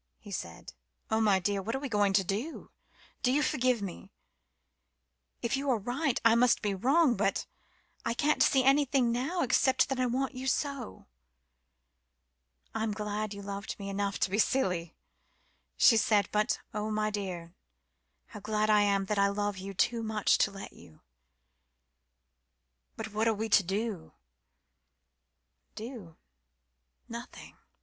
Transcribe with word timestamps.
he 0.17 0.31
said. 0.31 0.73
"Oh, 1.11 1.21
my 1.21 1.37
dear 1.37 1.61
what 1.61 1.75
are 1.75 1.79
we 1.79 1.87
to 1.87 2.23
do? 2.23 2.71
Do 3.21 3.31
you 3.31 3.43
forgive 3.43 3.83
me? 3.83 4.09
If 5.43 5.55
you 5.55 5.69
are 5.69 5.77
right, 5.77 6.19
I 6.25 6.33
must 6.33 6.63
be 6.63 6.73
wrong 6.73 7.15
but 7.15 7.45
I 8.03 8.15
can't 8.15 8.41
see 8.41 8.63
anything 8.63 9.11
now 9.11 9.43
except 9.43 9.89
that 9.89 9.99
I 9.99 10.07
want 10.07 10.33
you 10.33 10.47
so." 10.47 11.05
"I'm 12.73 12.93
glad 12.93 13.35
you 13.35 13.43
loved 13.43 13.77
me 13.77 13.89
enough 13.89 14.17
to 14.21 14.31
be 14.31 14.39
silly," 14.39 14.95
she 15.77 15.97
said; 15.97 16.27
"but, 16.31 16.59
oh, 16.73 16.89
my 16.89 17.11
dear, 17.11 17.53
how 18.29 18.39
glad 18.39 18.71
I 18.71 18.81
am 18.81 19.05
that 19.05 19.19
I 19.19 19.27
love 19.27 19.59
you 19.59 19.75
too 19.75 20.01
much 20.01 20.39
to 20.39 20.49
let 20.49 20.73
you." 20.73 21.01
"But 22.95 23.13
what 23.13 23.27
are 23.27 23.35
we 23.35 23.49
to 23.49 23.61
do?" 23.61 24.13
"Do? 25.75 26.17
Nothing. 27.07 27.55